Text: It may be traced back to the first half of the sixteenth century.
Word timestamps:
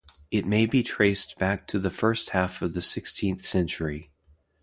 It 0.31 0.47
may 0.47 0.65
be 0.65 0.81
traced 0.81 1.37
back 1.37 1.67
to 1.67 1.77
the 1.77 1.91
first 1.91 2.31
half 2.31 2.63
of 2.63 2.73
the 2.73 2.81
sixteenth 2.81 3.45
century. 3.45 4.09